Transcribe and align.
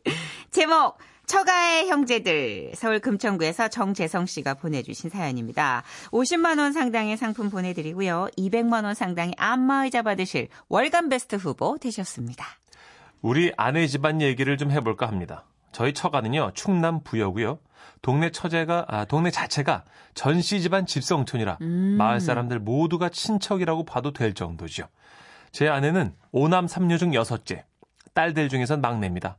제목 0.52 1.00
처가의 1.26 1.88
형제들 1.90 2.74
서울 2.76 3.00
금천구에서 3.00 3.70
정재성 3.70 4.28
씨가 4.28 4.54
보내주신 4.54 5.10
사연입니다. 5.10 5.82
50만 6.12 6.60
원 6.60 6.72
상당의 6.72 7.18
상품 7.18 7.50
보내드리고요. 7.50 8.28
200만 8.38 8.84
원 8.84 8.94
상당의 8.94 9.34
안마의자 9.40 10.04
받으실 10.04 10.50
월간 10.70 11.10
베스트 11.10 11.38
후보 11.38 11.80
되셨습니다. 11.80 12.46
우리 13.24 13.52
아내 13.58 13.88
집안 13.88 14.22
얘기를 14.22 14.58
좀 14.58 14.70
해볼까 14.70 15.08
합니다. 15.08 15.44
저희 15.72 15.92
처가는요 15.92 16.52
충남 16.54 17.02
부여고요. 17.04 17.58
동네 18.02 18.32
처제가 18.32 18.86
아, 18.88 19.06
동네 19.06 19.32
자체가 19.32 19.84
전씨 20.14 20.62
집안 20.62 20.86
집성촌이라 20.86 21.58
마을 21.98 22.20
사람들 22.20 22.60
모두가 22.60 23.10
친척이라고 23.10 23.86
봐도 23.86 24.14
될 24.14 24.34
정도죠. 24.34 24.88
제 25.52 25.68
아내는 25.68 26.16
오남 26.32 26.68
삼녀 26.68 26.98
중 26.98 27.14
여섯째, 27.14 27.66
딸들 28.14 28.50
중에선 28.50 28.82
막내입니다. 28.82 29.38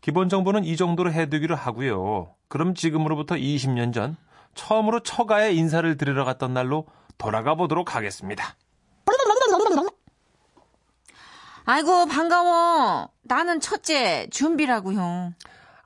기본 0.00 0.28
정보는 0.28 0.64
이 0.64 0.76
정도로 0.76 1.12
해두기로 1.12 1.56
하고요. 1.56 2.34
그럼 2.48 2.74
지금으로부터 2.74 3.34
20년 3.34 3.92
전 3.92 4.16
처음으로 4.54 5.00
처가에 5.00 5.52
인사를 5.52 5.96
드리러 5.96 6.24
갔던 6.24 6.54
날로 6.54 6.86
돌아가 7.18 7.54
보도록 7.54 7.94
하겠습니다. 7.94 8.56
아이고 11.64 12.06
반가워. 12.06 13.10
나는 13.24 13.60
첫째 13.60 14.26
준비라고요. 14.30 15.34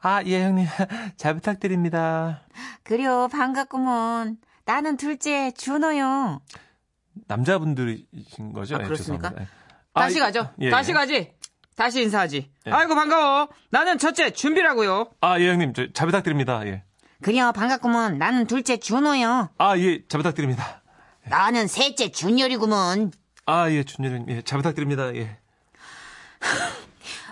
아, 0.03 0.23
예, 0.25 0.43
형님. 0.45 0.67
잘 1.17 1.35
부탁드립니다. 1.35 2.43
그려 2.83 3.29
반갑구먼. 3.29 4.37
나는 4.65 4.97
둘째 4.97 5.53
준호요. 5.53 6.41
남자분들이신 7.29 8.53
거죠? 8.53 8.77
아, 8.77 8.81
예, 8.81 8.85
그렇습니까? 8.85 9.29
죄송합니다. 9.31 9.43
예. 9.43 9.47
다시 9.95 10.21
아, 10.21 10.25
가죠. 10.27 10.51
예, 10.61 10.71
다시 10.71 10.91
예. 10.91 10.95
가지. 10.95 11.33
다시 11.77 12.03
인사하지. 12.03 12.51
예. 12.67 12.71
아이고 12.71 12.95
반가워. 12.95 13.49
나는 13.71 13.99
첫째 13.99 14.31
준비라고요. 14.31 15.11
아, 15.21 15.39
예, 15.41 15.49
형님. 15.51 15.73
저, 15.75 15.87
잘 15.93 16.07
부탁드립니다. 16.07 16.67
예. 16.67 16.83
그려 17.23 17.53
반갑구먼. 17.53 18.19
나는 18.19 18.47
둘째 18.47 18.79
준호요. 18.79 19.51
아, 19.57 19.79
예, 19.79 20.03
잘 20.09 20.19
부탁드립니다. 20.19 20.83
나는 21.25 21.69
셋째 21.69 22.11
준열이구먼. 22.11 23.13
아, 23.47 23.71
예, 23.71 23.85
준열님. 23.85 24.27
예, 24.31 24.43
잘 24.43 24.59
부탁드립니다. 24.59 25.15
예. 25.15 25.39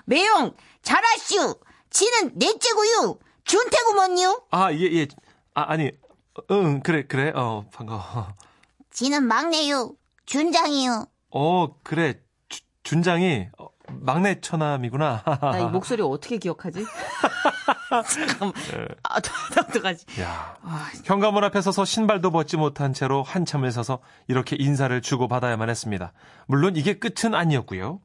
매용 0.05 0.55
잘하슈. 0.83 1.59
지는 1.91 2.33
넷째고요. 2.37 3.19
준태구먼요. 3.45 4.43
아, 4.51 4.73
예, 4.73 4.79
예. 4.93 5.07
아, 5.55 5.73
아니. 5.73 5.89
어, 5.89 6.43
응, 6.53 6.81
그래, 6.83 7.05
그래. 7.07 7.33
어, 7.35 7.67
반가워. 7.73 8.29
지는 8.91 9.25
막내요. 9.25 9.93
준장이요. 10.27 11.07
어, 11.31 11.75
그래. 11.83 12.21
주- 12.49 12.63
준장이 12.85 13.49
어, 13.59 13.67
막내 13.89 14.41
처남이구나. 14.41 15.23
나 15.41 15.59
이 15.59 15.65
목소리 15.65 16.03
어떻게 16.03 16.39
기억하지? 16.39 16.85
잠깐만. 18.09 18.55
아, 19.03 19.17
어떡하지? 19.17 20.21
야. 20.21 20.57
현관문 21.05 21.43
앞에 21.45 21.61
서서 21.61 21.85
신발도 21.85 22.31
벗지 22.31 22.57
못한 22.57 22.93
채로 22.93 23.23
한참을 23.25 23.73
서서 23.73 23.99
이렇게 24.29 24.57
인사를 24.59 25.01
주고받아야만 25.03 25.69
했습니다. 25.69 26.13
물론 26.47 26.77
이게 26.77 26.99
끝은 26.99 27.35
아니었고요. 27.35 28.01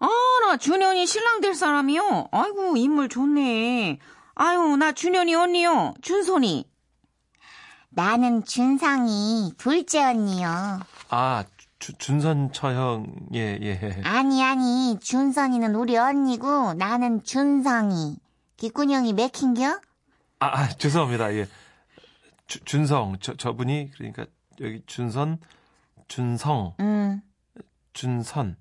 아, 0.00 0.08
나 0.46 0.56
준현이 0.56 1.06
신랑 1.06 1.40
될 1.40 1.54
사람이요. 1.54 2.28
아이고, 2.32 2.76
인물 2.76 3.08
좋네. 3.08 3.98
아유, 4.34 4.76
나 4.76 4.92
준현이 4.92 5.34
언니요. 5.34 5.94
준손이. 6.02 6.68
나는 7.90 8.44
준상이 8.44 9.52
둘째 9.56 10.02
언니요. 10.04 10.80
아, 11.10 11.44
주- 11.78 11.92
준선 11.96 12.52
처형, 12.52 13.06
예, 13.34 13.58
예. 13.62 14.00
아니, 14.04 14.42
아니, 14.42 14.98
준선이는 15.00 15.74
우리 15.76 15.96
언니고, 15.96 16.74
나는 16.74 17.22
준성이. 17.22 18.16
기꾼 18.56 18.90
형이 18.90 19.12
맥힌겨? 19.12 19.80
아, 20.40 20.46
아, 20.46 20.68
죄송합니다. 20.68 21.32
예. 21.34 21.46
주- 22.48 22.64
준성, 22.64 23.18
저, 23.20 23.34
저분이, 23.36 23.90
그러니까, 23.92 24.26
여기 24.60 24.82
준선, 24.86 25.38
준성, 26.08 26.74
응, 26.80 27.22
준선. 27.92 28.56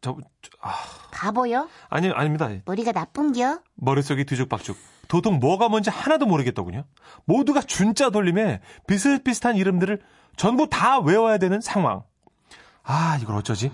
저, 0.00 0.16
저- 0.42 0.50
아, 0.62 0.74
바보요? 1.12 1.68
아니, 1.88 2.10
아닙니다. 2.10 2.48
머리가 2.64 2.92
나쁜겨? 2.92 3.60
머릿속이 3.76 4.24
뒤죽박죽. 4.24 4.76
도통 5.08 5.40
뭐가 5.40 5.68
뭔지 5.68 5.90
하나도 5.90 6.26
모르겠더군요. 6.26 6.84
모두가 7.24 7.60
준자 7.62 8.10
돌림에 8.10 8.60
비슷비슷한 8.86 9.56
이름들을 9.56 10.00
전부 10.36 10.68
다 10.70 11.00
외워야 11.00 11.38
되는 11.38 11.60
상황. 11.60 12.02
아, 12.82 13.18
이걸 13.20 13.36
어쩌지? 13.36 13.70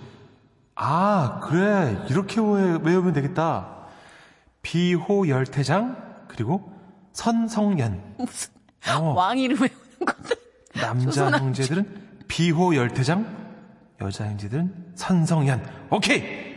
아, 0.74 1.40
그래. 1.44 2.04
이렇게 2.08 2.40
외- 2.40 2.78
외우면 2.82 3.12
되겠다. 3.12 3.76
비호열태장, 4.62 6.24
그리고 6.28 6.72
선성연. 7.12 8.14
무슨 8.18 8.52
어, 8.90 9.12
왕 9.14 9.38
이름 9.38 9.58
외우는 9.60 10.04
건데. 10.06 10.34
남자 10.74 11.04
조선왕 11.06 11.40
형제들은 11.40 12.24
비호열태장, 12.28 13.45
여자 14.00 14.26
형제들은 14.26 14.92
선성연. 14.94 15.88
오케이! 15.90 16.56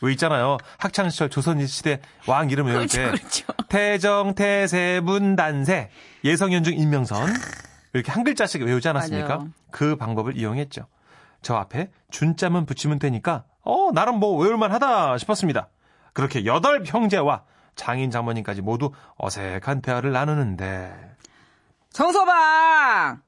왜 0.00 0.12
있잖아요. 0.12 0.58
학창시절 0.78 1.28
조선시대 1.28 2.00
왕 2.28 2.50
이름 2.50 2.66
외울 2.66 2.86
때. 2.86 3.06
그렇죠, 3.06 3.46
그렇죠. 3.46 3.52
태정, 3.68 4.34
태세, 4.34 5.00
문 5.02 5.34
단세, 5.36 5.90
예성연중, 6.24 6.74
인명선. 6.74 7.28
이렇게 7.92 8.12
한 8.12 8.22
글자씩 8.22 8.62
외우지 8.62 8.88
않았습니까? 8.88 9.28
맞아요. 9.28 9.50
그 9.70 9.96
방법을 9.96 10.36
이용했죠. 10.36 10.86
저 11.42 11.56
앞에 11.56 11.90
준자만 12.10 12.66
붙이면 12.66 12.98
되니까, 12.98 13.44
어, 13.62 13.90
나름 13.92 14.16
뭐 14.20 14.36
외울만 14.40 14.72
하다 14.72 15.18
싶었습니다. 15.18 15.68
그렇게 16.12 16.44
여덟 16.44 16.84
형제와 16.84 17.44
장인 17.74 18.10
장모님까지 18.10 18.62
모두 18.62 18.92
어색한 19.16 19.82
대화를 19.82 20.12
나누는데, 20.12 21.16
정서방! 21.92 23.20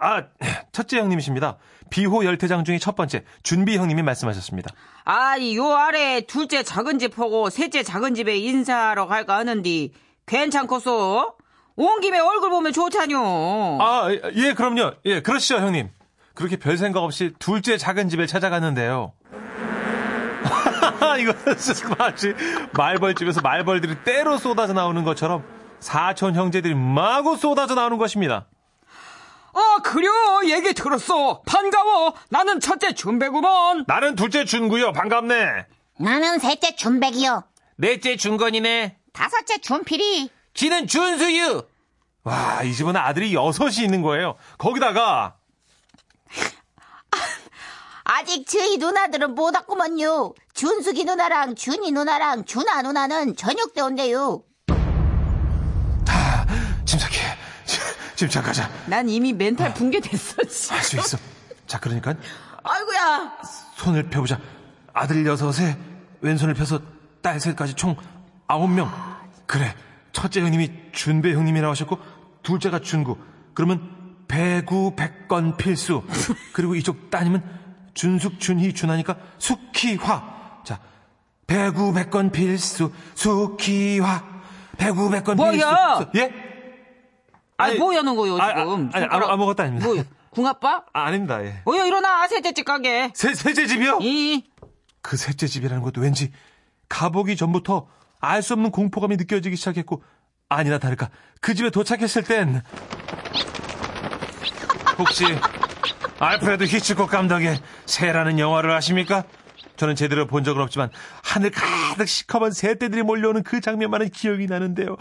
아, 0.00 0.24
첫째 0.72 0.98
형님이십니다. 0.98 1.56
비호 1.90 2.24
열태장 2.24 2.64
중에 2.64 2.78
첫 2.78 2.96
번째, 2.96 3.24
준비 3.42 3.76
형님이 3.76 4.02
말씀하셨습니다. 4.02 4.70
아, 5.04 5.36
이요 5.36 5.72
아래 5.74 6.22
둘째 6.22 6.62
작은 6.62 6.98
집 6.98 7.18
하고 7.18 7.50
셋째 7.50 7.82
작은 7.82 8.14
집에 8.14 8.36
인사하러 8.36 9.06
갈까 9.06 9.36
하는데 9.36 9.88
괜찮겠어? 10.26 11.34
온 11.76 12.00
김에 12.00 12.18
얼굴 12.18 12.50
보면 12.50 12.72
좋다뇨. 12.72 13.78
아, 13.80 14.08
예, 14.34 14.52
그럼요. 14.54 14.92
예, 15.04 15.20
그러시죠, 15.22 15.56
형님. 15.56 15.90
그렇게 16.34 16.56
별 16.56 16.78
생각 16.78 17.02
없이 17.02 17.32
둘째 17.38 17.76
작은 17.76 18.08
집에 18.08 18.26
찾아갔는데요. 18.26 19.12
이거 21.20 21.34
마치 21.98 22.34
말벌집에서 22.72 23.40
말벌들이 23.42 23.96
때로 24.04 24.38
쏟아져 24.38 24.72
나오는 24.72 25.04
것처럼 25.04 25.44
사촌 25.80 26.34
형제들이 26.34 26.74
마구 26.74 27.36
쏟아져 27.36 27.74
나오는 27.74 27.98
것입니다. 27.98 28.46
아, 29.54 29.78
그려 29.82 30.10
얘기 30.46 30.72
들었어. 30.72 31.42
반가워. 31.42 32.14
나는 32.30 32.58
첫째 32.60 32.94
준배구먼. 32.94 33.84
나는 33.86 34.16
둘째 34.16 34.44
준구요. 34.44 34.92
반갑네. 34.92 35.66
나는 35.98 36.38
셋째 36.38 36.74
준백이요. 36.74 37.44
넷째 37.76 38.16
준건이네. 38.16 38.96
다섯째 39.12 39.58
준필이. 39.58 40.30
지는 40.54 40.86
준수유. 40.86 41.66
와, 42.24 42.62
이 42.62 42.72
집은 42.72 42.96
아들이 42.96 43.34
여섯이 43.34 43.84
있는 43.84 44.00
거예요. 44.02 44.36
거기다가 44.58 45.34
아직 48.04 48.46
저희 48.46 48.78
누나들은 48.78 49.34
못 49.34 49.54
왔구먼요. 49.54 50.34
준숙이 50.54 51.04
누나랑 51.04 51.54
준이 51.54 51.92
누나랑 51.92 52.44
준아 52.44 52.82
누나는 52.82 53.36
저녁 53.36 53.74
때 53.74 53.80
온대요. 53.80 54.42
침착해. 56.84 57.18
침착하자. 58.26 58.70
난 58.86 59.08
이미 59.08 59.32
멘탈 59.32 59.74
붕괴됐어. 59.74 60.36
씨. 60.48 60.72
할수 60.72 60.96
있어. 60.96 61.18
자, 61.66 61.78
그러니까 61.80 62.14
아이고야. 62.62 63.38
손을 63.76 64.08
펴보자. 64.10 64.38
아들 64.92 65.26
여섯에 65.26 65.76
왼손을 66.20 66.54
펴서 66.54 66.80
딸 67.20 67.40
셋까지 67.40 67.74
총 67.74 67.96
아홉 68.46 68.70
명. 68.70 68.92
그래. 69.46 69.74
첫째 70.12 70.40
형님이 70.42 70.70
준배 70.92 71.32
형님이라고 71.32 71.70
하셨고 71.72 71.98
둘째가 72.42 72.78
준구. 72.80 73.16
그러면 73.54 74.16
배구 74.28 74.94
백건 74.94 75.56
필수. 75.56 76.04
그리고 76.52 76.74
이쪽 76.76 77.10
따님은 77.10 77.42
준숙 77.94 78.38
준희 78.38 78.72
준하니까 78.74 79.16
숙희화. 79.38 80.60
자, 80.64 80.78
배구 81.46 81.92
백건 81.92 82.30
필수. 82.30 82.92
숙희화. 83.14 84.22
배구 84.76 85.10
백건 85.10 85.36
뭐야? 85.36 85.98
필수. 85.98 86.10
예? 86.16 86.51
아니, 87.56 87.72
아니, 87.72 87.78
뭐 87.78 87.94
하는 87.94 88.16
거요, 88.16 88.36
아, 88.40 88.48
지금? 88.48 88.90
아, 88.92 88.96
아니, 88.96 89.06
아무- 89.08 89.24
아무 89.26 89.46
것도 89.46 89.62
아닙니다. 89.62 89.86
뭐, 89.86 90.02
궁아빠? 90.30 90.84
아, 90.92 91.02
아닙니다. 91.04 91.44
예. 91.44 91.62
어여, 91.66 91.86
일어나. 91.86 92.26
셋째 92.28 92.52
집 92.52 92.64
가게. 92.64 93.10
세, 93.14 93.34
셋째 93.34 93.66
집이요? 93.66 93.98
이, 94.00 94.44
그 95.02 95.16
셋째 95.16 95.46
집이라는 95.46 95.82
것도 95.82 96.00
왠지 96.00 96.32
가보기 96.88 97.36
전부터 97.36 97.86
알 98.20 98.42
수 98.42 98.52
없는 98.54 98.70
공포감이 98.70 99.16
느껴지기 99.16 99.56
시작했고 99.56 100.02
아니나 100.48 100.78
다를까 100.78 101.10
그 101.40 101.54
집에 101.54 101.70
도착했을 101.70 102.22
땐 102.22 102.62
혹시 104.98 105.24
알프레드 106.20 106.64
히치콕 106.64 107.10
감독의 107.10 107.58
새라는 107.86 108.38
영화를 108.38 108.70
아십니까? 108.70 109.24
저는 109.76 109.96
제대로 109.96 110.26
본 110.26 110.44
적은 110.44 110.62
없지만 110.62 110.90
하늘 111.24 111.50
가득 111.50 112.06
시커먼 112.06 112.52
새떼들이 112.52 113.02
몰려오는 113.02 113.42
그 113.42 113.60
장면만은 113.60 114.10
기억이 114.10 114.46
나는데요. 114.46 114.96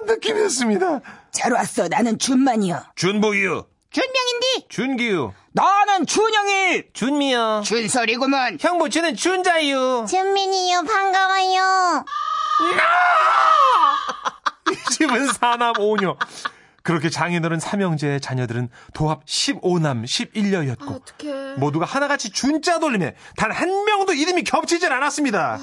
딱 0.00 0.06
그런 0.06 0.06
느낌이었습니다. 0.06 1.00
잘 1.32 1.52
왔어. 1.52 1.88
나는 1.88 2.18
준만이요. 2.18 2.82
준보유, 2.96 3.64
준명인디. 3.90 4.66
준기유, 4.68 5.32
나는 5.52 6.06
준영이. 6.06 6.84
준미요. 6.92 7.62
준설이구먼. 7.64 8.58
형부 8.60 8.90
저는 8.90 9.16
준자유. 9.16 10.06
준민이요, 10.08 10.82
반가워요. 10.84 12.04
이 14.70 14.92
집은 14.92 15.32
사남 15.32 15.72
5녀. 15.74 16.16
그렇게 16.82 17.10
장인어른 17.10 17.60
삼형제의 17.60 18.20
자녀들은 18.22 18.70
도합 18.94 19.26
15남 19.26 20.02
11녀였고 20.04 21.58
모두가 21.58 21.84
하나같이 21.84 22.30
준자 22.30 22.78
돌림에 22.78 23.14
단 23.36 23.50
한 23.52 23.84
명도 23.84 24.14
이름이 24.14 24.44
겹치질 24.44 24.90
않았습니다. 24.90 25.58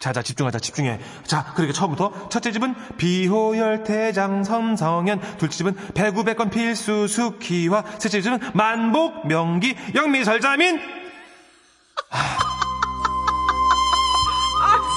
자자 0.00 0.22
집중하자 0.22 0.58
집중해. 0.58 0.98
자 1.24 1.52
그렇게 1.54 1.72
처음부터 1.74 2.30
첫째 2.30 2.50
집은 2.52 2.74
비호열태장 2.96 4.44
섬성현 4.44 5.20
둘째 5.36 5.56
집은 5.58 5.76
배구백건 5.94 6.48
필수 6.48 7.06
수키와 7.06 7.84
셋째 7.98 8.22
집은 8.22 8.40
만복 8.54 9.26
명기 9.28 9.76
영미설자민. 9.94 10.80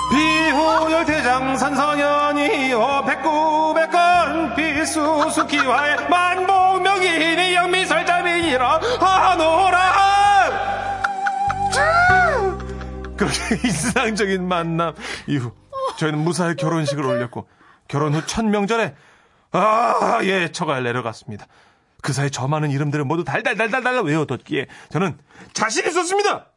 비호열태장 0.09 1.57
선성현이요 1.57 3.03
백구백건 3.06 4.56
필수 4.56 5.29
수키와의 5.31 6.07
만복 6.09 6.81
명기니 6.81 7.56
영미설자민이라 7.56 8.79
하노라 9.01 10.12
그렇게 13.27 13.55
인상적인 13.67 14.47
만남 14.47 14.93
이후 15.27 15.51
저희는 15.97 16.19
무사히 16.19 16.55
결혼식을 16.55 17.05
올렸고 17.05 17.47
결혼 17.87 18.13
후첫 18.13 18.45
명절에 18.45 18.95
아 19.51 20.19
예 20.23 20.51
처가를 20.51 20.83
내려갔습니다. 20.83 21.45
그 22.01 22.11
사이 22.11 22.29
저 22.31 22.47
많은 22.47 22.71
이름들을 22.71 23.05
모두 23.05 23.23
달달달달달 23.23 24.01
외워뒀기에 24.03 24.67
저는 24.89 25.17
자신 25.53 25.85
있었습니다. 25.87 26.47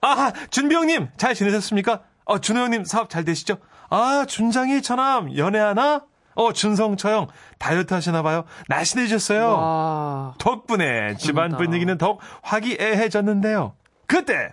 아 0.00 0.32
준비 0.50 0.74
형님 0.74 1.08
잘 1.16 1.34
지내셨습니까? 1.34 2.02
어 2.24 2.38
준호 2.38 2.60
형님 2.60 2.84
사업 2.84 3.10
잘 3.10 3.24
되시죠? 3.24 3.58
아 3.90 4.24
준장이 4.28 4.82
처남 4.82 5.36
연애하나? 5.36 6.04
어 6.34 6.52
준성 6.52 6.96
처형 6.96 7.26
다이어트 7.58 7.92
하시나 7.94 8.22
봐요. 8.22 8.44
날씬해졌어요. 8.68 9.48
와. 9.50 10.34
덕분에 10.38 11.16
집안. 11.16 11.56
분위기는 11.56 11.98
더욱 11.98 12.20
화기애애해졌는데요. 12.42 13.74
그때 14.06 14.52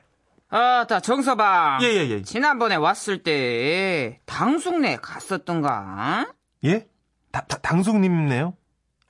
아따 0.50 1.00
정서방. 1.00 1.82
예예예 1.82 2.06
예, 2.06 2.10
예. 2.12 2.22
지난번에 2.22 2.76
왔을 2.76 3.24
때 3.24 4.20
당숙네 4.26 4.98
갔었던가? 5.02 6.28
예? 6.64 6.88
다, 7.32 7.42
다- 7.48 7.58
당숙님네요? 7.58 8.54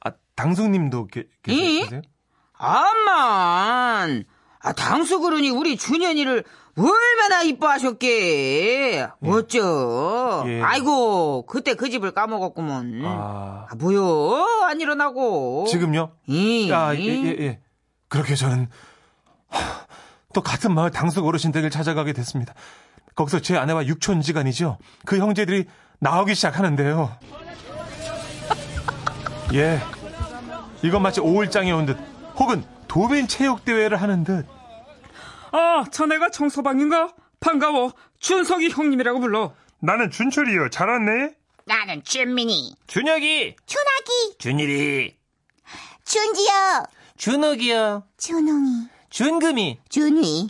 아 0.03 0.11
당숙님도 0.35 1.07
계, 1.07 1.25
계세요? 1.43 2.01
암만. 2.53 4.23
아 4.61 4.73
당숙 4.73 5.23
어른이 5.25 5.49
우리 5.51 5.77
준현이를 5.77 6.43
얼마나 6.77 7.43
이뻐하셨게. 7.43 9.07
어쩌. 9.23 10.43
예. 10.47 10.61
아이고 10.61 11.45
그때 11.45 11.73
그 11.75 11.89
집을 11.89 12.11
까먹었구먼. 12.11 13.01
아 13.05 13.67
아, 13.69 13.75
뭐요? 13.75 14.63
안 14.67 14.81
일어나고. 14.81 15.65
지금요? 15.69 16.13
이. 16.27 16.71
아, 16.71 16.95
예, 16.95 16.99
예, 16.99 17.35
예. 17.39 17.59
그렇게 18.07 18.35
저는 18.35 18.67
하, 19.49 19.84
또 20.35 20.41
같은 20.41 20.75
마을 20.75 20.91
당숙 20.91 21.25
어르신 21.25 21.53
댁을 21.53 21.69
찾아가게 21.69 22.11
됐습니다. 22.11 22.53
거기서 23.15 23.39
제 23.39 23.55
아내와 23.55 23.85
육촌지간이죠. 23.85 24.77
그 25.05 25.17
형제들이 25.17 25.63
나오기 25.99 26.35
시작하는데요. 26.35 27.17
예. 29.53 29.79
이건 30.83 31.03
마치 31.03 31.21
오일장에 31.21 31.71
온 31.71 31.85
듯, 31.85 31.97
혹은 32.35 32.65
도민 32.89 33.29
체육대회를 33.29 34.01
하는 34.01 34.25
듯. 34.25 34.45
아, 35.53 35.85
자네가 35.89 36.31
정서방인가? 36.31 37.13
반가워. 37.39 37.93
준석이 38.19 38.71
형님이라고 38.71 39.21
불러. 39.21 39.53
나는 39.79 40.11
준철이요. 40.11 40.69
잘 40.69 40.89
왔네. 40.89 41.33
나는 41.65 42.03
준민이. 42.03 42.75
준혁이. 42.87 43.55
준하기, 43.65 44.35
준일이. 44.39 45.15
준지요, 46.03 46.83
준욱이요. 47.17 48.03
준홍이. 48.17 48.94
준금이. 49.15 49.79
준이. 49.87 50.45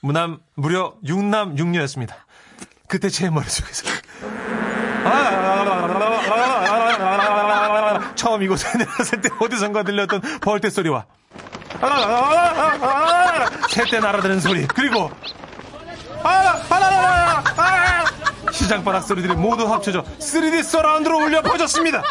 무남 0.00 0.40
무려 0.56 0.94
6남 1.04 1.56
6녀였습니다. 1.56 2.14
그때 2.88 3.08
제 3.08 3.30
머릿속에서 3.30 3.88
아, 5.04 6.32
처음 8.16 8.42
이곳에 8.42 8.76
내렸을 8.76 9.20
때 9.20 9.28
어디선가 9.38 9.84
들렸던 9.84 10.20
벌떼 10.40 10.68
소리와 10.68 11.06
새떼 13.70 14.00
날아드는 14.00 14.40
소리 14.40 14.66
그리고 14.66 15.08
시장 18.50 18.82
바닥 18.82 19.02
소리들이 19.02 19.36
모두 19.36 19.72
합쳐져 19.72 20.02
3D 20.02 20.64
서라운드로 20.64 21.18
울려 21.18 21.42
퍼졌습니다. 21.42 22.02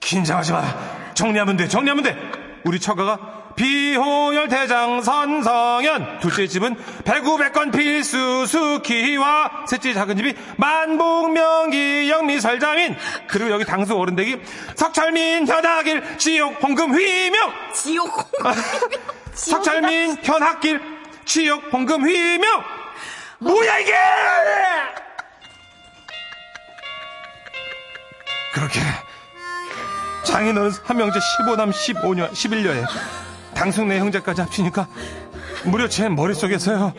긴장하지 0.00 0.52
마라. 0.52 1.14
정리하면 1.14 1.56
돼. 1.56 1.68
정리하면 1.68 2.04
돼. 2.04 2.18
우리 2.66 2.78
처가가 2.78 3.39
비호열 3.60 4.48
대장 4.48 5.02
선성현 5.02 6.20
둘째 6.20 6.46
집은 6.46 6.76
배구백건 7.04 7.70
필수 7.70 8.46
수키와 8.46 9.66
셋째 9.68 9.92
작은 9.92 10.16
집이 10.16 10.34
만복명기 10.56 12.08
영미설자민 12.08 12.96
그리고 13.26 13.50
여기 13.50 13.66
당수 13.66 13.94
어른댁이 13.94 14.40
석철민 14.76 15.46
현학일 15.46 16.16
지옥 16.16 16.62
홍금 16.62 16.94
휘명. 16.94 17.52
지옥. 17.74 18.32
석철민 19.34 20.16
현학길 20.22 20.80
지옥 21.26 21.62
홍금 21.70 22.02
휘명. 22.02 22.64
뭐야 23.40 23.78
이게! 23.78 23.92
그렇게 28.54 28.80
장인어른 30.24 30.72
한 30.82 30.96
명제 30.96 31.18
15남 31.18 31.70
15녀 31.70 32.30
11녀에 32.30 33.19
당숙네 33.60 33.98
형제까지 33.98 34.40
합치니까 34.40 34.88
무려 35.64 35.86
제 35.86 36.08
머릿속에서요 36.08 36.94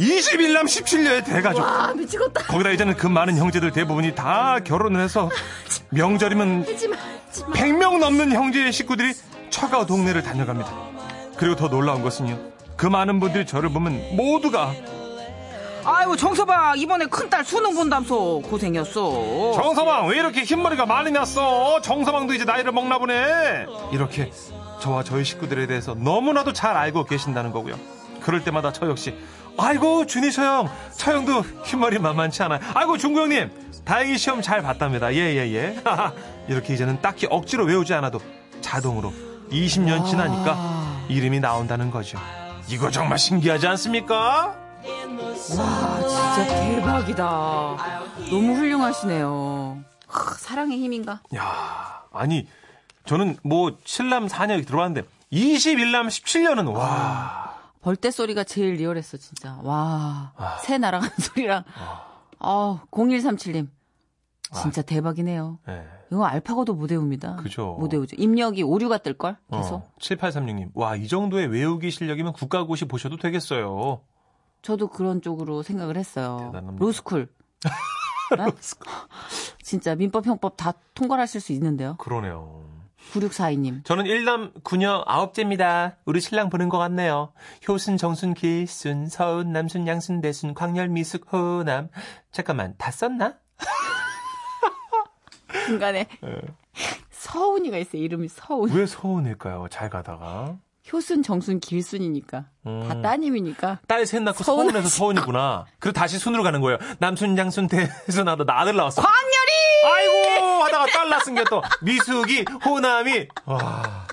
21남 0.00 0.64
17녀의 0.64 1.24
대가족 1.24 1.62
아, 1.64 1.94
미치겠다. 1.94 2.42
거기다 2.48 2.70
이제는 2.70 2.96
그 2.96 3.06
많은 3.06 3.36
형제들 3.36 3.70
대부분이 3.70 4.16
다 4.16 4.58
결혼을 4.64 5.00
해서 5.00 5.30
명절이면 5.90 6.64
100명 6.64 7.98
넘는 8.00 8.32
형제의 8.32 8.72
식구들이 8.72 9.14
처가 9.50 9.86
동네를 9.86 10.24
다녀갑니다 10.24 10.72
그리고 11.36 11.54
더 11.54 11.68
놀라운 11.68 12.02
것은요 12.02 12.36
그 12.76 12.86
많은 12.86 13.20
분들이 13.20 13.46
저를 13.46 13.68
보면 13.68 14.16
모두가 14.16 14.74
아이고 15.84 16.16
정서방 16.16 16.76
이번에 16.78 17.04
큰딸 17.06 17.44
수능 17.44 17.74
본다면서 17.74 18.40
고생했어. 18.42 19.52
정서방 19.54 20.08
왜 20.08 20.16
이렇게 20.16 20.40
흰머리가 20.40 20.86
많이 20.86 21.10
났어? 21.10 21.78
정서방도 21.82 22.32
이제 22.32 22.44
나이를 22.46 22.72
먹나 22.72 22.96
보네. 22.96 23.66
이렇게 23.92 24.30
저와 24.84 25.02
저희 25.02 25.24
식구들에 25.24 25.66
대해서 25.66 25.94
너무나도 25.94 26.52
잘 26.52 26.76
알고 26.76 27.06
계신다는 27.06 27.52
거고요. 27.52 27.74
그럴 28.20 28.44
때마다 28.44 28.70
저 28.70 28.86
역시 28.86 29.16
아이고 29.56 30.04
준이 30.04 30.30
처형 30.30 30.68
처형도 30.98 31.40
흰머리 31.64 31.98
만만치 31.98 32.42
않아요. 32.42 32.60
아이고 32.74 32.98
중구 32.98 33.20
형님 33.20 33.50
다행히 33.86 34.18
시험 34.18 34.42
잘 34.42 34.60
봤답니다. 34.60 35.14
예예예. 35.14 35.54
예, 35.54 35.54
예. 35.54 35.82
이렇게 36.48 36.74
이제는 36.74 37.00
딱히 37.00 37.26
억지로 37.30 37.64
외우지 37.64 37.94
않아도 37.94 38.20
자동으로 38.60 39.10
20년 39.50 40.04
지나니까 40.06 41.06
이름이 41.08 41.40
나온다는 41.40 41.90
거죠. 41.90 42.18
이거 42.68 42.90
정말 42.90 43.18
신기하지 43.18 43.66
않습니까? 43.66 44.54
와 45.56 46.00
진짜 46.00 46.46
대박이다. 46.46 47.24
너무 48.28 48.54
훌륭하시네요. 48.54 49.78
하, 50.08 50.34
사랑의 50.34 50.76
힘인가? 50.78 51.20
야, 51.34 52.02
아니 52.12 52.46
저는 53.06 53.36
뭐 53.42 53.76
7남 53.84 54.28
4녀 54.28 54.66
들어왔는데 54.66 55.06
21남 55.32 56.06
17년은 56.06 56.74
와. 56.74 57.54
벌떼 57.82 58.10
소리가 58.10 58.44
제일 58.44 58.74
리얼했어 58.74 59.16
진짜. 59.18 59.58
와. 59.62 60.32
새 60.62 60.78
날아가는 60.78 61.14
소리랑. 61.18 61.64
아, 62.38 62.82
0137님. 62.90 63.68
진짜 64.62 64.82
대박이네요. 64.82 65.58
네. 65.66 65.84
이거 66.12 66.24
알파고도 66.24 66.74
못 66.74 66.90
외웁니다. 66.90 67.36
그죠. 67.36 67.76
못 67.78 67.92
외우죠. 67.92 68.16
입력이 68.16 68.62
오류가 68.62 68.98
뜰걸? 68.98 69.36
계속. 69.50 69.74
어, 69.74 69.90
7836님. 70.00 70.70
와, 70.74 70.96
이 70.96 71.08
정도의 71.08 71.48
외우기 71.48 71.90
실력이면 71.90 72.32
국가고시 72.34 72.84
보셔도 72.84 73.16
되겠어요. 73.16 74.00
저도 74.62 74.88
그런 74.88 75.20
쪽으로 75.20 75.62
생각을 75.62 75.96
했어요. 75.96 76.38
대단합니다. 76.52 76.84
로스쿨. 76.84 77.28
어? 78.38 78.46
진짜 79.62 79.94
민법, 79.94 80.26
형법 80.26 80.56
다 80.56 80.72
통과하실 80.94 81.40
수 81.40 81.52
있는데요. 81.52 81.96
그러네요. 81.96 82.73
9642님. 83.12 83.84
저는 83.84 84.06
일남 84.06 84.52
구녀 84.62 85.02
아홉째입니다. 85.06 85.96
우리 86.04 86.20
신랑 86.20 86.50
보는 86.50 86.68
것 86.68 86.78
같네요. 86.78 87.32
효순, 87.68 87.96
정순, 87.96 88.34
길순, 88.34 89.08
서운, 89.08 89.52
남순, 89.52 89.86
양순, 89.86 90.20
대순, 90.20 90.54
광열, 90.54 90.88
미숙, 90.88 91.32
호남. 91.32 91.88
잠깐만, 92.32 92.74
다 92.78 92.90
썼나? 92.90 93.34
중간에 95.66 96.06
네. 96.22 96.40
서운이가 97.10 97.78
있어요. 97.78 98.02
이름이 98.02 98.28
서운. 98.28 98.70
왜 98.72 98.86
서운일까요? 98.86 99.68
잘 99.70 99.88
가다가. 99.88 100.56
효순, 100.92 101.22
정순, 101.22 101.60
길순이니까. 101.60 102.44
음. 102.66 102.86
다 102.86 103.00
따님이니까. 103.00 103.78
딸 103.88 104.04
셋 104.04 104.22
낳고 104.22 104.44
서운하지. 104.44 104.72
서운해서 104.72 104.88
서운이구나. 104.88 105.64
그리고 105.78 105.94
다시 105.94 106.18
순으로 106.18 106.42
가는 106.42 106.60
거예요. 106.60 106.78
남순, 106.98 107.38
양순, 107.38 107.68
대순 107.68 108.28
하다 108.28 108.44
나 108.44 108.60
아들 108.60 108.76
나왔어. 108.76 109.00
광열이! 109.00 109.86
아이고! 109.86 110.12
하다가 110.64 110.86
딸 110.86 111.08
낳았은 111.08 111.34
게또 111.34 111.62
미숙이, 111.82 112.44
호남이. 112.64 113.28
와, 113.46 114.06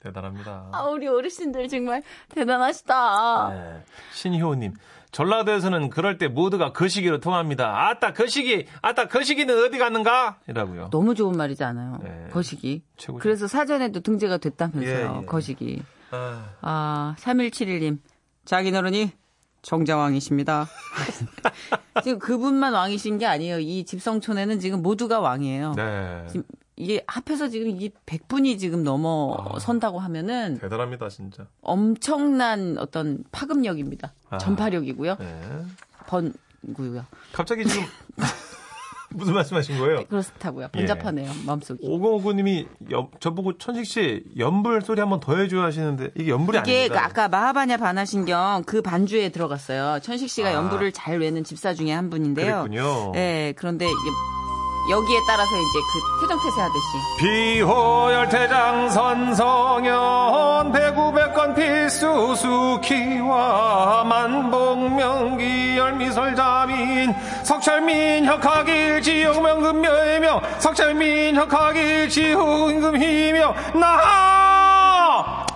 대단합니다. 0.00 0.68
아, 0.72 0.82
우리 0.84 1.06
어르신들 1.08 1.68
정말 1.68 2.02
대단하시다. 2.34 3.48
네. 3.50 3.82
신효님. 4.12 4.74
전라도에서는 5.12 5.88
그럴 5.88 6.18
때 6.18 6.28
모두가 6.28 6.72
거시기로 6.72 7.20
통합니다. 7.20 7.88
아따 7.88 8.12
거시기, 8.12 8.66
아따 8.82 9.08
거시기는 9.08 9.64
어디 9.64 9.78
갔는가? 9.78 10.38
이라고요. 10.48 10.90
너무 10.90 11.14
좋은 11.14 11.36
말이지 11.36 11.64
않아요. 11.64 11.98
네. 12.02 12.28
거시기. 12.30 12.82
최고죠. 12.98 13.22
그래서 13.22 13.46
사전에도 13.46 14.00
등재가 14.00 14.36
됐다면서요. 14.38 15.14
예, 15.16 15.22
예. 15.22 15.26
거시기. 15.26 15.82
아, 16.10 16.50
아, 16.60 17.14
3171님. 17.18 17.98
자기너른이 18.44 19.12
정자왕이십니다. 19.66 20.68
지금 22.04 22.18
그분만 22.20 22.72
왕이신 22.72 23.18
게 23.18 23.26
아니에요. 23.26 23.58
이 23.58 23.84
집성촌에는 23.84 24.60
지금 24.60 24.80
모두가 24.80 25.18
왕이에요. 25.18 25.72
네. 25.74 26.24
지금 26.28 26.44
이게 26.76 27.02
합해서 27.08 27.48
지금 27.48 27.70
이 27.70 27.90
100분이 28.06 28.60
지금 28.60 28.84
넘어선다고 28.84 29.98
하면은 29.98 30.58
대단합니다, 30.60 31.08
진짜. 31.08 31.48
엄청난 31.62 32.76
어떤 32.78 33.24
파급력입니다. 33.32 34.12
아. 34.30 34.38
전파력이고요. 34.38 35.16
네. 35.16 35.40
번고요. 36.06 37.04
갑자기 37.32 37.66
지금 37.66 37.86
무슨 39.16 39.34
말씀하신 39.34 39.78
거예요? 39.78 40.04
그렇다고요. 40.06 40.68
예. 40.74 40.78
번잡하네요. 40.78 41.30
마음속이. 41.46 41.80
오공오구님이 41.86 42.66
저보고 43.20 43.58
천식 43.58 43.86
씨 43.86 44.24
연불 44.38 44.82
소리 44.82 45.00
한번 45.00 45.20
더 45.20 45.36
해줘야 45.36 45.64
하시는데 45.64 46.10
이게 46.14 46.30
연불이 46.30 46.58
이게 46.58 46.88
그 46.88 46.94
아닙니다. 46.94 47.04
아까 47.04 47.28
마하바냐 47.28 47.78
반하신경 47.78 48.64
그 48.66 48.82
반주에 48.82 49.30
들어갔어요. 49.30 50.00
천식 50.00 50.28
씨가 50.28 50.50
아. 50.50 50.52
연부를 50.52 50.92
잘 50.92 51.18
외는 51.18 51.44
집사 51.44 51.72
중에 51.74 51.92
한 51.92 52.10
분인데요. 52.10 52.66
그랬군요. 52.68 53.12
네, 53.12 53.54
그런데 53.56 53.86
이게 53.86 54.35
여기에 54.88 55.18
따라서 55.26 55.50
이제 55.56 55.80
그 55.92 56.00
태정태세 56.20 56.60
하듯이 56.60 56.98
비호열태장 57.18 58.88
선성현 58.90 60.70
배구백건 60.72 61.54
필수수키와 61.56 62.94
만복명기 64.04 65.76
열미설자민 65.76 67.12
석철민 67.42 68.26
혁학일 68.26 69.02
지역명금여이며 69.02 70.42
석철민 70.60 71.34
혁학일 71.34 72.08
지역임금이며 72.08 73.54
나 73.80 75.46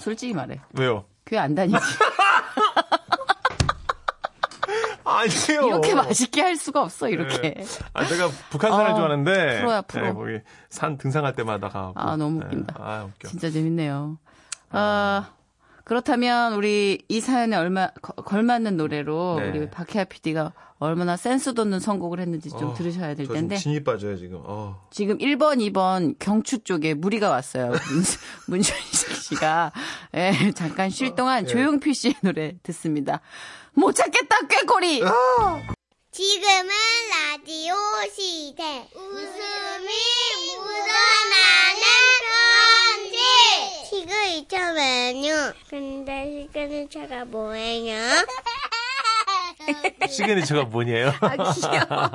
솔직히 0.00 0.34
말해. 0.34 0.60
왜요? 0.74 1.04
교회 1.24 1.38
안 1.38 1.54
다니지. 1.54 1.78
아니요. 5.04 5.66
이렇게 5.68 5.94
맛있게 5.94 6.40
할 6.42 6.56
수가 6.56 6.82
없어 6.82 7.08
이렇게. 7.08 7.54
네. 7.54 7.64
아, 7.92 8.04
제가 8.04 8.28
북한 8.50 8.70
산을 8.72 8.90
어, 8.92 8.94
좋아하는데. 8.94 9.58
프로야, 9.58 9.82
프로. 9.82 10.06
네, 10.06 10.12
거기 10.12 10.38
산 10.70 10.96
등산할 10.98 11.34
때마다 11.34 11.68
가고. 11.68 11.92
아, 11.96 12.16
너무 12.16 12.40
웃긴다. 12.44 12.74
아, 12.78 13.04
웃겨. 13.04 13.28
진짜 13.28 13.50
재밌네요. 13.50 14.18
아, 14.70 15.30
그렇다면 15.84 16.54
우리 16.54 17.04
이 17.08 17.20
사연에 17.20 17.56
얼마 17.56 17.88
거- 18.00 18.14
걸맞는 18.14 18.76
노래로 18.78 19.36
네. 19.40 19.48
우리 19.50 19.70
박혜아 19.70 20.04
PD가 20.04 20.52
얼마나 20.78 21.16
센스 21.16 21.54
돋는 21.54 21.78
선곡을 21.78 22.18
했는지 22.20 22.50
좀 22.50 22.70
어, 22.70 22.74
들으셔야 22.74 23.14
될저 23.14 23.34
텐데. 23.34 23.56
진이 23.56 23.84
빠져요, 23.84 24.16
지금. 24.16 24.40
어. 24.44 24.82
지금 24.90 25.18
1번, 25.18 25.58
2번 25.72 26.16
경추 26.18 26.58
쪽에 26.64 26.94
무리가 26.94 27.28
왔어요. 27.30 27.68
문- 27.68 27.78
문준식 28.48 29.14
씨가 29.14 29.72
예, 30.14 30.52
잠깐 30.54 30.90
쉴 30.90 31.14
동안 31.14 31.44
예. 31.44 31.46
조용필 31.46 31.94
씨의 31.94 32.14
노래 32.22 32.54
듣습니다. 32.62 33.20
못 33.74 33.92
찾겠다 33.94 34.38
꾀꼬리. 34.48 35.02
지금은 36.12 36.68
라디오 37.10 37.74
시대. 38.14 38.88
웃음이 38.94 39.88
묻어나는 40.58 41.82
편지. 43.02 43.18
시그 43.90 44.24
있잖아요. 44.38 45.52
근데 45.68 46.46
시그는 46.52 46.88
차가 46.90 47.24
뭐예요? 47.24 47.96
시그니처가 50.08 50.64
뭐니에요? 50.64 51.08
아, 51.20 51.52
귀여워. 51.52 52.10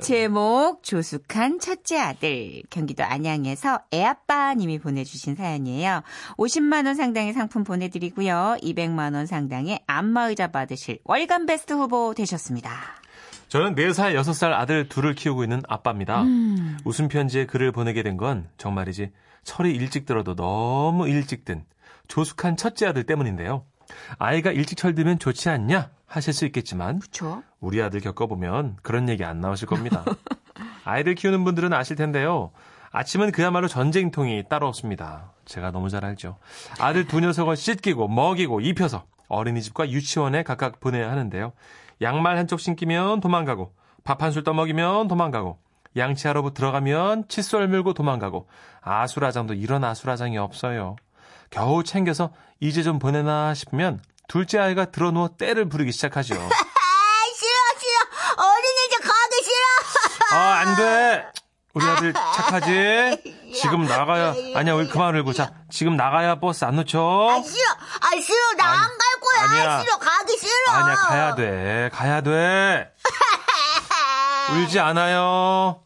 제목 0.00 0.82
조숙한 0.82 1.58
첫째 1.58 1.98
아들 1.98 2.62
경기도 2.70 3.04
안양에서 3.04 3.80
애아빠님이 3.92 4.78
보내주신 4.78 5.34
사연이에요. 5.36 6.02
50만 6.36 6.86
원 6.86 6.94
상당의 6.94 7.32
상품 7.32 7.64
보내드리고요. 7.64 8.56
200만 8.62 9.14
원 9.14 9.26
상당의 9.26 9.80
안마의자 9.86 10.48
받으실 10.48 10.98
월간 11.04 11.46
베스트 11.46 11.72
후보 11.72 12.14
되셨습니다. 12.14 12.70
저는 13.48 13.74
4살, 13.76 14.14
6살 14.20 14.52
아들 14.52 14.88
둘을 14.88 15.14
키우고 15.14 15.44
있는 15.44 15.62
아빠입니다. 15.68 16.22
음. 16.22 16.78
웃음 16.84 17.08
편지에 17.08 17.46
글을 17.46 17.70
보내게 17.72 18.02
된 18.02 18.16
건 18.16 18.48
정말이지 18.58 19.12
철이 19.44 19.72
일찍 19.74 20.04
들어도 20.06 20.34
너무 20.34 21.08
일찍 21.08 21.44
든 21.44 21.64
조숙한 22.08 22.56
첫째 22.56 22.86
아들 22.86 23.04
때문인데요. 23.04 23.64
아이가 24.18 24.50
일찍 24.50 24.76
철들면 24.76 25.18
좋지 25.20 25.48
않냐 25.48 25.90
하실 26.06 26.32
수 26.32 26.44
있겠지만 26.46 26.98
그쵸? 27.00 27.42
우리 27.60 27.82
아들 27.82 28.00
겪어보면 28.00 28.76
그런 28.82 29.08
얘기 29.08 29.24
안 29.24 29.40
나오실 29.40 29.66
겁니다. 29.68 30.04
아이들 30.84 31.14
키우는 31.14 31.44
분들은 31.44 31.72
아실 31.72 31.96
텐데요. 31.96 32.52
아침은 32.92 33.32
그야말로 33.32 33.68
전쟁통이 33.68 34.44
따로 34.48 34.68
없습니다. 34.68 35.32
제가 35.44 35.70
너무 35.70 35.90
잘 35.90 36.04
알죠. 36.04 36.38
아들 36.80 37.06
두 37.06 37.20
녀석을 37.20 37.56
씻기고 37.56 38.08
먹이고 38.08 38.60
입혀서 38.60 39.04
어린이집과 39.28 39.90
유치원에 39.90 40.44
각각 40.44 40.80
보내야 40.80 41.10
하는데요. 41.10 41.52
양말 42.00 42.36
한쪽 42.38 42.60
신기면 42.60 43.20
도망가고 43.20 43.72
밥 44.04 44.22
한 44.22 44.30
술 44.32 44.44
떠먹이면 44.44 45.08
도망가고 45.08 45.58
양치하러 45.96 46.52
들어가면 46.54 47.26
칫솔 47.28 47.66
물고 47.68 47.92
도망가고 47.92 48.46
아수라장도 48.82 49.54
이런 49.54 49.82
아수라장이 49.82 50.38
없어요. 50.38 50.96
겨우 51.50 51.82
챙겨서 51.82 52.30
이제 52.60 52.82
좀 52.82 52.98
보내나 52.98 53.54
싶으면 53.54 54.00
둘째 54.28 54.58
아이가 54.58 54.86
들어누워 54.86 55.30
때를 55.38 55.68
부르기 55.68 55.92
시작하죠. 55.92 56.34
아, 56.36 56.38
싫어, 56.38 57.78
싫어. 57.78 58.44
어린이집 58.44 59.00
가기 59.02 59.44
싫어. 59.44 60.36
아, 60.38 60.54
안 60.60 60.76
돼. 60.76 61.26
우리 61.74 61.84
아들 61.86 62.12
착하지? 62.12 63.52
지금 63.60 63.84
나가야, 63.84 64.34
아니야, 64.54 64.74
우리 64.74 64.88
그만 64.88 65.14
울고. 65.16 65.32
자, 65.34 65.52
지금 65.70 65.96
나가야 65.96 66.40
버스 66.40 66.64
안 66.64 66.76
놓쳐? 66.76 67.42
싫어. 67.44 67.70
아, 67.70 68.20
싫어. 68.20 68.52
나 68.56 68.72
안 68.72 68.88
갈 68.98 69.20
거야. 69.20 69.42
아니야. 69.60 69.80
싫어. 69.82 69.98
가기 69.98 70.38
싫어. 70.38 70.72
아니야, 70.72 70.94
가야 70.96 71.34
돼. 71.34 71.90
가야 71.92 72.20
돼. 72.22 72.92
울지 74.52 74.78
않아요. 74.80 75.82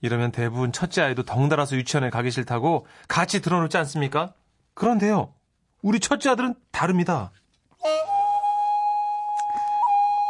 이러면 0.00 0.30
대부분 0.32 0.72
첫째 0.72 1.02
아이도 1.02 1.24
덩달아서 1.24 1.76
유치원에 1.76 2.10
가기 2.10 2.30
싫다고 2.30 2.86
같이 3.08 3.40
들어놓지 3.42 3.76
않습니까? 3.78 4.34
그런데요, 4.74 5.34
우리 5.82 6.00
첫째 6.00 6.30
아들은 6.30 6.54
다릅니다. 6.70 7.32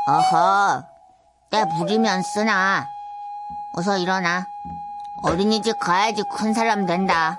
어허, 0.06 0.84
때 1.50 1.64
부리면 1.78 2.22
쓰나. 2.22 2.86
어서 3.76 3.98
일어나. 3.98 4.46
어린이집 5.22 5.78
가야지 5.80 6.22
큰 6.30 6.54
사람 6.54 6.86
된다. 6.86 7.38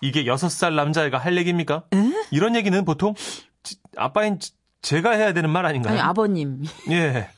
이게 0.00 0.26
여섯 0.26 0.48
살 0.48 0.74
남자애가 0.74 1.18
할 1.18 1.36
얘기입니까? 1.36 1.84
이런 2.30 2.54
얘기는 2.54 2.84
보통 2.84 3.14
지- 3.62 3.78
아빠인 3.96 4.38
지- 4.38 4.52
제가 4.82 5.10
해야 5.12 5.32
되는 5.32 5.50
말 5.50 5.66
아닌가요? 5.66 5.92
아니 5.94 6.00
아버님. 6.00 6.62
예. 6.90 7.28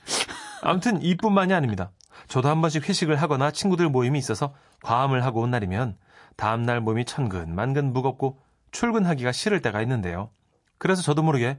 아무튼 0.62 1.00
이뿐만이 1.02 1.54
아닙니다. 1.54 1.90
저도 2.28 2.49
한 2.49 2.61
번씩 2.61 2.88
회식을 2.88 3.16
하거나 3.21 3.50
친구들 3.50 3.88
모임이 3.88 4.18
있어서 4.18 4.54
과음을 4.83 5.25
하고 5.25 5.40
온 5.40 5.50
날이면 5.50 5.97
다음날 6.37 6.80
몸이 6.80 7.04
천근만근 7.07 7.92
무겁고 7.92 8.40
출근하기가 8.71 9.33
싫을 9.33 9.62
때가 9.62 9.80
있는데요. 9.83 10.30
그래서 10.76 11.00
저도 11.02 11.23
모르게 11.23 11.59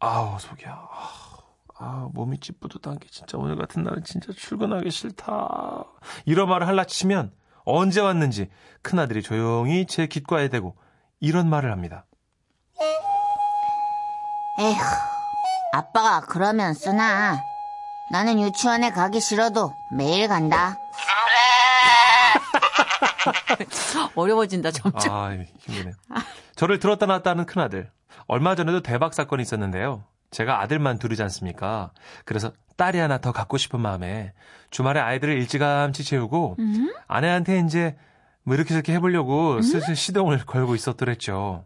아우 0.00 0.38
속이야. 0.38 0.70
아우, 0.70 1.38
아우, 1.78 2.10
몸이 2.14 2.38
찌뿌듯한 2.40 2.98
게 2.98 3.08
진짜 3.10 3.36
오늘 3.38 3.56
같은 3.56 3.82
날은 3.82 4.04
진짜 4.04 4.32
출근하기 4.32 4.90
싫다. 4.90 5.84
이런 6.24 6.48
말을 6.48 6.66
할라 6.66 6.84
치면 6.84 7.32
언제 7.64 8.00
왔는지 8.00 8.48
큰아들이 8.82 9.22
조용히 9.22 9.86
제 9.86 10.06
귓가에 10.06 10.48
대고 10.48 10.76
이런 11.20 11.48
말을 11.48 11.70
합니다. 11.70 12.06
에휴, 14.58 14.76
아빠가 15.72 16.20
그러면 16.20 16.74
쓰나. 16.74 17.38
나는 18.10 18.40
유치원에 18.40 18.90
가기 18.90 19.20
싫어도 19.20 19.72
매일 19.96 20.28
간다. 20.28 20.76
어려워진다 24.16 24.70
점점. 24.72 25.14
아, 25.14 25.30
힘드네. 25.58 25.92
저를 26.56 26.78
들었다 26.78 27.06
놨다 27.06 27.30
하는 27.30 27.46
큰아들. 27.46 27.90
얼마 28.32 28.54
전에도 28.54 28.80
대박 28.80 29.12
사건이 29.12 29.42
있었는데요. 29.42 30.04
제가 30.30 30.62
아들만 30.62 31.00
둘이지 31.00 31.20
않습니까? 31.24 31.90
그래서 32.24 32.52
딸이 32.76 32.96
하나 32.96 33.18
더 33.18 33.32
갖고 33.32 33.58
싶은 33.58 33.80
마음에 33.80 34.32
주말에 34.70 35.00
아이들을 35.00 35.34
일찌감치 35.34 36.04
재우고 36.04 36.56
아내한테 37.08 37.58
이제 37.66 37.96
뭐 38.44 38.54
이렇게 38.54 38.68
저렇게 38.68 38.92
해보려고 38.92 39.60
슬슬 39.62 39.96
시동을 39.96 40.46
걸고 40.46 40.76
있었더랬죠. 40.76 41.64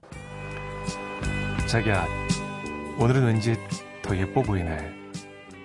자기야, 1.66 2.06
오늘은 2.99 3.26
왠지 3.26 3.59
더 4.00 4.16
예뻐 4.16 4.40
보이네. 4.40 4.90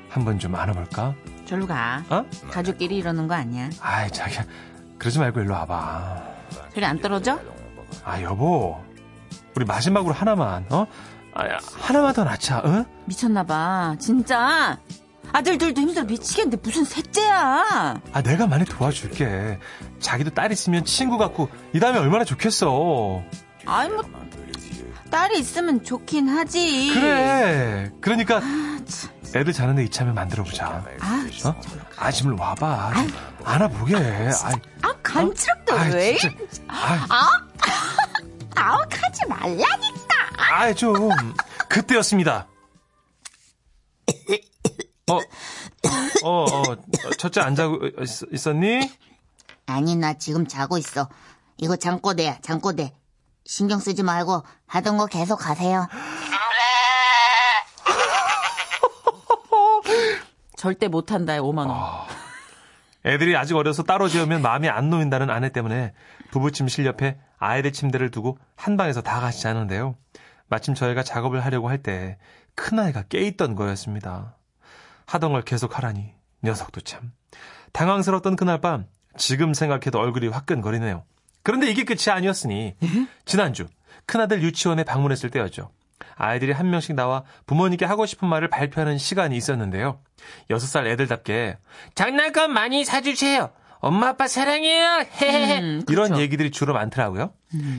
한번 0.10 0.38
좀 0.38 0.54
안아볼까? 0.54 1.16
절로 1.46 1.66
가. 1.66 2.04
어? 2.10 2.26
가족끼리 2.52 2.98
이러는 2.98 3.26
거 3.30 3.36
아니야. 3.36 3.70
아이, 3.80 4.12
자기야. 4.12 4.44
그러지 4.98 5.20
말고 5.20 5.40
일로 5.40 5.54
와봐. 5.54 6.24
소리 6.74 6.86
안 6.86 7.00
떨어져? 7.00 7.40
아, 8.04 8.22
여보. 8.22 8.89
우리 9.60 9.66
마지막으로 9.66 10.14
하나만, 10.14 10.68
어? 10.70 10.88
아, 11.34 11.46
야, 11.46 11.60
하나만 11.82 12.14
더 12.14 12.24
낳자, 12.24 12.62
응? 12.64 12.86
미쳤나봐. 13.04 13.98
진짜. 14.00 14.80
아들들도 15.34 15.82
힘들어 15.82 16.06
미치겠는데 16.06 16.58
무슨 16.64 16.86
셋째야. 16.86 18.02
아, 18.14 18.22
내가 18.22 18.48
많이 18.48 18.64
도와줄게. 18.64 19.60
자기도 20.00 20.30
딸 20.30 20.54
있으면 20.54 20.86
친구 20.86 21.18
같고, 21.18 21.50
이 21.74 21.80
다음에 21.82 22.00
얼마나 22.00 22.24
좋겠어. 22.24 23.22
아이 23.66 23.90
뭐 23.90 24.02
딸이 25.12 25.38
있으면 25.40 25.84
좋긴 25.84 26.30
하지. 26.30 26.94
그래. 26.94 27.92
그러니까, 28.00 28.42
애들 29.36 29.52
자는데 29.52 29.84
이참에 29.84 30.14
만들어보자. 30.14 30.86
아, 31.02 31.28
어? 31.50 31.56
아, 31.98 32.12
지금 32.12 32.40
와봐. 32.40 32.94
좀 32.94 33.12
안아보게. 33.44 33.96
아이, 33.98 34.56
아 34.84 34.94
간지럽다 35.04 35.76
아이, 35.82 35.94
왜? 35.94 36.18
아이, 36.70 37.00
아우, 38.60 38.80
가지 38.90 39.26
말라니까. 39.28 40.16
아이, 40.38 40.76
좀. 40.76 41.10
그때였습니다. 41.70 42.48
어, 45.10 45.20
어, 46.24 46.44
어, 46.44 46.76
첫째 47.18 47.42
안 47.42 47.56
자고 47.56 47.80
있, 47.86 47.94
있었니? 48.34 48.92
아니, 49.66 49.96
나 49.96 50.14
지금 50.14 50.48
자고 50.48 50.78
있어. 50.78 51.10
이거 51.58 51.76
잠꼬대야, 51.76 52.40
잠꼬대. 52.42 52.94
신경 53.46 53.80
쓰지 53.80 54.04
말고 54.04 54.44
하던 54.68 54.98
거 54.98 55.06
계속 55.08 55.48
하세요. 55.48 55.88
절대 60.58 60.88
못한다 60.88 61.34
5만 61.38 61.68
원. 61.68 62.19
애들이 63.06 63.36
아직 63.38 63.56
어려서 63.56 63.84
따로 63.84 64.08
재우면 64.08 64.42
마음이 64.42 64.68
안 64.70 64.90
놓인다는 64.90 65.30
아내 65.30 65.50
때문에 65.50 65.94
부부 66.32 66.52
침실 66.52 66.86
옆에 66.86 67.18
아이들 67.38 67.72
침대를 67.72 68.12
두고 68.12 68.38
한 68.56 68.76
방에서 68.78 69.02
다 69.02 69.20
같이 69.22 69.42
자는데요. 69.42 69.96
마침 70.48 70.74
저희가 70.74 71.04
작업을 71.04 71.44
하려고 71.46 71.70
할 71.70 71.82
때 71.82 72.18
큰아이가 72.56 73.04
깨있던 73.04 73.56
거였습니다. 73.56 74.36
하던 75.06 75.32
걸 75.32 75.44
계속 75.44 75.78
하라니 75.78 76.14
녀석도 76.44 76.82
참. 76.82 77.14
당황스러웠던 77.72 78.36
그날 78.36 78.60
밤 78.60 78.86
지금 79.18 79.54
생각해도 79.54 79.98
얼굴이 80.00 80.28
화끈거리네요. 80.28 81.04
그런데 81.44 81.70
이게 81.72 81.84
끝이 81.86 82.12
아니었으니 82.14 82.76
지난주 83.26 83.68
큰아들 84.06 84.42
유치원에 84.44 84.84
방문했을 84.84 85.30
때였죠. 85.30 85.72
아이들이 86.20 86.52
한 86.52 86.70
명씩 86.70 86.96
나와 86.96 87.24
부모님께 87.48 87.86
하고 87.86 88.06
싶은 88.06 88.28
말을 88.28 88.50
발표하는 88.50 88.98
시간이 88.98 89.36
있었는데요. 89.38 90.00
6살 90.52 90.86
애들답게 90.86 91.58
장난감 91.96 92.52
많이 92.54 92.84
사주세요. 92.86 93.50
엄마 93.80 94.10
아빠 94.10 94.28
사랑해요. 94.28 95.06
헤헤헤. 95.22 95.60
음, 95.62 95.82
이런 95.90 96.08
그렇죠. 96.10 96.22
얘기들이 96.22 96.52
주로 96.52 96.74
많더라고요. 96.74 97.32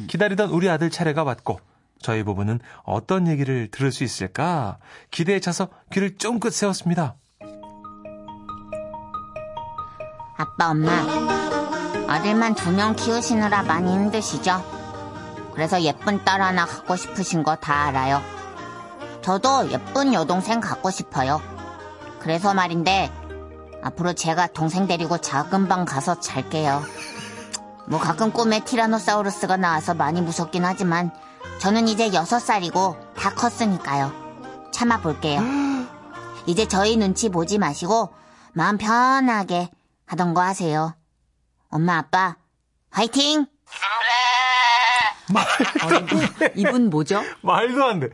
기다리던 0.09 0.49
우리 0.51 0.69
아들 0.71 0.89
차례가 0.91 1.23
왔고 1.23 1.61
저희 2.01 2.23
부부는 2.23 2.61
어떤 2.83 3.29
얘기를 3.29 3.69
들을 3.71 3.93
수 3.93 4.03
있을까 4.05 4.79
기대에 5.11 5.39
차서 5.41 5.69
귀를 5.93 6.17
쫑긋 6.17 6.53
세웠습니다. 6.55 7.17
아빠, 10.39 10.71
엄마. 10.71 10.91
아들만 12.09 12.55
두 12.55 12.71
명 12.73 12.97
키우시느라 12.97 13.63
많이 13.65 13.93
힘드시죠? 13.93 14.80
그래서 15.55 15.81
예쁜 15.83 16.25
딸 16.25 16.41
하나 16.41 16.65
갖고 16.65 16.97
싶으신 16.97 17.43
거 17.43 17.57
다 17.57 17.85
알아요. 17.87 18.23
저도 19.23 19.71
예쁜 19.71 20.15
여동생 20.15 20.61
갖고 20.61 20.91
싶어요. 20.91 21.41
그래서 22.21 22.55
말인데, 22.55 23.11
앞으로 23.83 24.13
제가 24.15 24.49
동생 24.49 24.87
데리고 24.87 25.19
작은 25.19 25.69
방 25.69 25.85
가서 25.85 26.21
잘게요. 26.21 26.83
뭐 27.87 27.99
가끔 27.99 28.31
꿈에 28.33 28.61
티라노사우루스가 28.65 29.57
나와서 29.57 29.95
많이 29.95 30.21
무섭긴 30.23 30.65
하지만, 30.65 31.11
저는 31.61 31.89
이제 31.89 32.13
여섯 32.15 32.39
살이고 32.39 32.97
다 33.17 33.35
컸으니까요. 33.35 34.13
참아볼게요. 34.73 35.41
이제 36.47 36.67
저희 36.69 36.97
눈치 36.97 37.29
보지 37.29 37.59
마시고, 37.59 38.11
마음 38.53 38.79
편하게 38.79 39.71
하던 40.07 40.35
거 40.35 40.41
하세요. 40.43 40.95
엄마, 41.71 41.99
아빠, 41.99 42.37
화이팅! 42.91 43.47
어, 45.39 45.95
이분, 46.13 46.51
이분 46.57 46.91
뭐죠? 46.91 47.23
말도 47.43 47.85
안 47.85 48.01
돼. 48.01 48.09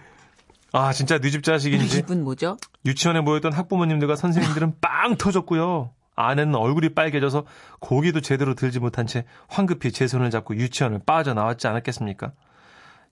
아 0.73 0.93
진짜 0.93 1.19
네집 1.19 1.43
자식인지 1.43 1.99
이분 1.99 2.25
뭐죠? 2.25 2.57
유치원에 2.85 3.21
모였던 3.21 3.53
학부모님들과 3.53 4.17
선생님들은 4.17 4.75
빵 4.81 5.17
터졌고요. 5.17 5.91
아내는 6.17 6.55
얼굴이 6.55 6.91
빨개져서 6.95 7.45
고기도 7.81 8.21
제대로 8.21 8.55
들지 8.55 8.81
못한 8.81 9.07
채 9.07 9.25
황급히 9.49 9.93
제 9.93 10.07
손을 10.07 10.31
잡고 10.31 10.57
유치원을 10.57 11.01
빠져나왔지 11.05 11.67
않았겠습니까? 11.67 12.33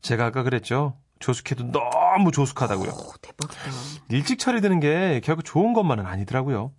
제가 0.00 0.26
아까 0.26 0.42
그랬죠. 0.42 0.96
조숙해도 1.20 1.70
너무 1.70 2.32
조숙하다고요. 2.32 2.90
대박이다. 3.22 3.60
일찍 4.10 4.38
처리되는 4.38 4.80
게 4.80 5.20
결국 5.22 5.44
좋은 5.44 5.72
것만은 5.72 6.06
아니더라고요. 6.06 6.72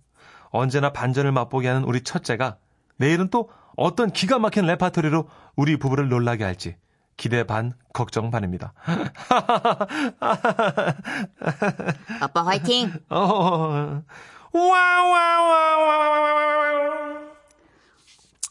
언제나 0.50 0.92
반전을 0.92 1.32
맛보게 1.32 1.68
하는 1.68 1.84
우리 1.84 2.02
첫째가 2.02 2.58
내일은 2.96 3.28
또 3.30 3.50
어떤 3.76 4.10
기가 4.10 4.38
막힌 4.38 4.66
레파토리로 4.66 5.28
우리 5.54 5.78
부부를 5.78 6.08
놀라게 6.08 6.44
할지 6.44 6.76
기대 7.16 7.44
반, 7.44 7.72
걱정 7.92 8.30
반입니다. 8.30 8.72
아빠 12.20 12.44
화이팅! 12.44 12.92
어, 13.08 14.02
와와와와와와. 14.52 15.96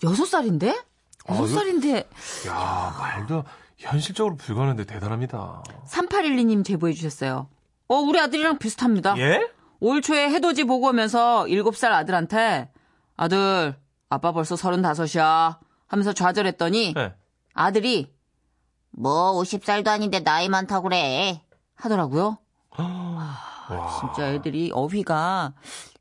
여섯 0.04 0.26
살인데? 0.26 0.68
여섯 1.30 1.44
어, 1.44 1.46
이거- 1.46 1.56
살인데 1.56 2.10
야, 2.48 2.96
말도 3.00 3.44
현실적으로 3.78 4.36
불가능한데 4.36 4.86
대단합니다. 4.86 5.64
3812님 5.88 6.66
제보해 6.66 6.94
주셨어요. 6.94 7.50
어, 7.88 7.96
우리 7.96 8.20
아들이랑 8.20 8.58
비슷합니다. 8.58 9.16
예? 9.20 9.48
올 9.80 10.02
초에 10.02 10.30
해돋이 10.30 10.64
보고 10.64 10.88
오면서 10.88 11.46
7살 11.46 11.92
아들한테 11.92 12.72
아들, 13.18 13.76
아빠 14.10 14.32
벌써 14.32 14.56
35이야 14.56 15.58
하면서 15.88 16.14
좌절했더니 16.14 16.94
네. 16.94 17.14
아들이 17.54 18.14
뭐 18.98 19.34
50살도 19.42 19.88
아닌데 19.88 20.24
나이 20.24 20.50
많다고 20.50 20.84
그래. 20.84 21.42
하더라고요. 21.76 22.38
와, 22.78 23.38
진짜 24.00 24.34
애들이 24.34 24.72
어휘가 24.74 25.54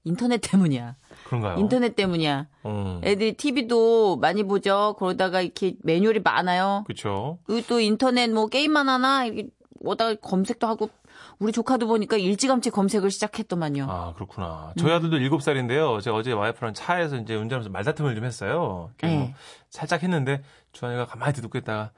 인터넷 0.04 0.38
때문이야. 0.38 0.96
그런가요? 1.24 1.58
인터넷 1.58 1.96
때문이야. 1.96 2.46
음, 2.66 3.00
애들이 3.02 3.36
TV도 3.36 4.16
많이 4.18 4.42
보죠. 4.44 4.94
그러다가 4.98 5.40
이렇게 5.40 5.74
매뉴얼이 5.82 6.20
많아요. 6.20 6.84
그쵸. 6.86 7.38
그리고 7.44 7.66
또 7.68 7.80
인터넷 7.80 8.28
뭐 8.30 8.46
게임만 8.46 8.88
하나 8.88 9.24
이렇게 9.24 9.48
오다가 9.80 10.14
검색도 10.20 10.66
하고 10.66 10.90
우리 11.38 11.52
조카도 11.52 11.86
보니까 11.86 12.16
일찌감치 12.16 12.70
검색을 12.70 13.10
시작했더만요. 13.10 13.86
아, 13.88 14.12
그렇구나. 14.14 14.72
저희 14.78 14.92
아들도 14.92 15.16
7살인데요. 15.18 16.00
제가 16.00 16.16
어제 16.16 16.32
와이프랑 16.32 16.74
차에서 16.74 17.16
이제 17.16 17.34
운전하면서 17.34 17.70
말다툼을 17.70 18.14
좀 18.14 18.24
했어요. 18.24 18.90
이렇게 18.98 19.16
뭐 19.16 19.26
네. 19.26 19.34
살짝 19.70 20.02
했는데 20.02 20.42
주한이가 20.72 21.06
가만히 21.06 21.32
듣고 21.34 21.58
있다가 21.58 21.90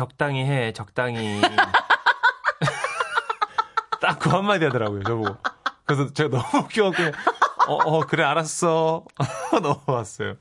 적당히 0.00 0.44
해, 0.44 0.72
적당히. 0.74 1.40
딱 4.00 4.18
그 4.18 4.28
한마디 4.28 4.64
하더라고요, 4.66 5.02
저보고. 5.04 5.36
그래서 5.86 6.12
제가 6.12 6.28
너무 6.38 6.64
웃겨갖고, 6.64 7.02
어, 7.68 7.74
어, 7.76 8.00
그래, 8.00 8.22
알았어. 8.24 9.04
넘어왔어요. 9.62 10.34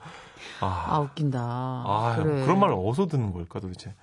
아, 0.60 0.86
아 0.90 1.00
웃긴다. 1.00 1.40
아, 1.40 2.16
그래. 2.22 2.44
그런 2.44 2.60
말을 2.60 2.76
어디서 2.78 3.08
듣는 3.08 3.32
걸까, 3.32 3.60
도대체. 3.62 3.96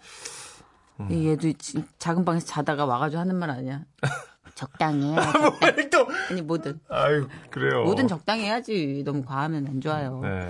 이 1.11 1.29
얘도 1.29 1.53
지- 1.59 1.85
작은 1.99 2.25
방에서 2.25 2.47
자다가 2.47 2.87
와가지고 2.87 3.21
하는 3.21 3.37
말 3.37 3.51
아니야. 3.51 3.81
적당히 4.55 5.13
해. 5.13 5.17
왜 5.77 5.89
또? 5.91 6.07
아니 6.31 6.43
뭐든 6.43 6.79
아유, 6.89 7.27
그래요. 7.51 7.85
뭐든 7.85 8.07
적당히 8.09 8.45
해야지. 8.45 9.03
너무 9.05 9.23
과하면 9.25 9.67
안 9.67 9.81
좋아요. 9.81 10.21
네. 10.21 10.49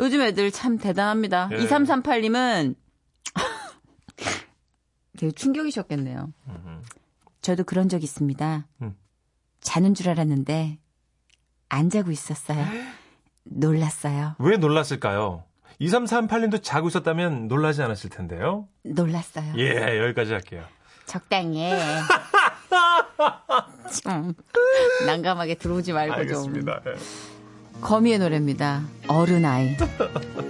요즘 0.00 0.22
애들 0.22 0.50
참 0.50 0.76
대단합니다. 0.78 1.48
예. 1.52 1.56
2338님은 1.58 2.74
되게 5.20 5.32
충격이셨겠네요. 5.32 6.32
저도 7.42 7.64
그런 7.64 7.90
적 7.90 8.02
있습니다. 8.02 8.66
음. 8.80 8.96
자는 9.60 9.92
줄 9.92 10.08
알았는데 10.08 10.78
안 11.68 11.90
자고 11.90 12.10
있었어요. 12.10 12.64
놀랐어요. 13.44 14.34
왜 14.38 14.56
놀랐을까요? 14.56 15.44
2338님도 15.78 16.62
자고 16.62 16.88
있었다면 16.88 17.48
놀라지 17.48 17.82
않았을 17.82 18.08
텐데요. 18.08 18.66
놀랐어요. 18.82 19.52
예, 19.58 19.98
여기까지 20.02 20.32
할게요. 20.32 20.64
적당히 21.04 21.64
해. 21.64 21.78
좀 24.02 24.32
난감하게 25.04 25.56
들어오지 25.56 25.92
말고 25.92 26.14
좀. 26.14 26.20
알겠습니다. 26.20 26.80
예. 26.86 26.94
거미의 27.82 28.18
노래입니다. 28.20 28.84
어른 29.08 29.44
아이. 29.44 29.76